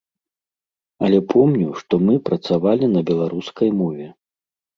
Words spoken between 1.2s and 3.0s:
помню, што мы працавалі